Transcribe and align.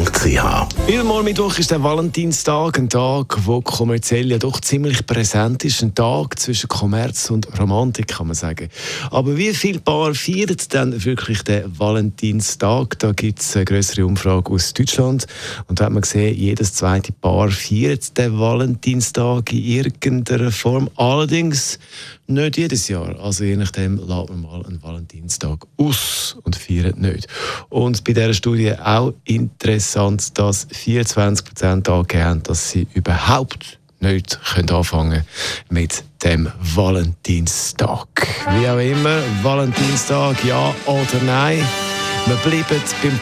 www.kopfwww.ch 0.00 0.88
Übermorgen 0.88 1.24
Mittwoch 1.24 1.58
ist 1.58 1.70
der 1.70 1.82
Valentinstag, 1.82 2.78
ein 2.78 2.88
Tag, 2.88 3.46
wo 3.46 3.60
kommerziell 3.60 4.30
ja 4.30 4.38
doch 4.38 4.60
ziemlich 4.60 5.06
präsent 5.06 5.64
ist. 5.64 5.82
Ein 5.82 5.94
Tag 5.94 6.38
zwischen 6.38 6.68
Kommerz 6.68 7.30
und 7.30 7.46
Romantik, 7.58 8.08
kann 8.08 8.26
man 8.26 8.34
sagen. 8.34 8.68
Aber 9.10 9.36
wie 9.36 9.54
viele 9.54 9.80
Paar 9.80 10.14
feiern 10.14 10.56
denn 10.72 11.04
wirklich 11.04 11.42
den 11.42 11.78
Valentinstag? 11.78 12.98
Da 12.98 13.12
gibt 13.12 13.40
es 13.40 13.54
eine 13.54 13.66
größere 13.66 14.06
Umfrage 14.06 14.50
aus 14.50 14.72
Deutschland. 14.72 15.26
Und 15.68 15.80
da 15.80 15.84
hat 15.84 15.92
man 15.92 16.02
gesehen, 16.02 16.34
jedes 16.36 16.74
zweite 16.74 17.12
Paar 17.12 17.50
feiert 17.50 18.16
den 18.16 18.38
Valentinstag 18.38 19.52
in 19.52 19.64
irgendeiner 19.64 20.50
Form. 20.50 20.88
Allerdings 20.96 21.78
nicht 22.26 22.56
jedes 22.56 22.88
Jahr. 22.88 23.18
Also 23.20 23.44
je 23.44 23.56
nachdem 23.56 23.96
lädt 23.96 24.30
man 24.30 24.40
mal 24.40 24.64
einen 24.64 24.82
Valentinstag 24.82 25.66
aus 25.76 26.36
und 26.42 26.56
feiert 26.56 26.98
nicht. 26.98 27.26
Und 27.68 28.04
bei 28.04 28.12
dieser 28.12 28.34
Studie 28.34 28.72
auch 28.78 29.12
interessant, 29.90 30.38
dass 30.38 30.66
24 30.70 31.44
Prozent 31.44 31.88
angegeben 31.88 32.24
haben, 32.24 32.42
dass 32.44 32.70
sie 32.70 32.86
überhaupt 32.94 33.78
nicht 34.00 34.38
können 34.54 34.70
anfangen 34.70 35.24
mit 35.68 36.04
dem 36.22 36.50
Valentinstag. 36.60 38.06
Wie 38.58 38.68
auch 38.68 38.78
immer, 38.78 39.18
Valentinstag, 39.42 40.44
ja 40.44 40.74
oder 40.86 41.24
nein. 41.26 41.62
Wir 42.26 42.36
bleiben 42.36 42.80
beim 43.02 43.18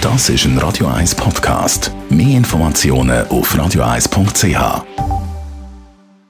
Das 0.00 0.28
ist 0.28 0.44
ein 0.44 0.56
Radio 0.58 0.86
1 0.86 1.14
Podcast. 1.14 1.90
Mehr 2.08 2.36
Informationen 2.36 3.26
auf 3.28 3.54
radio1.ch. 3.54 5.09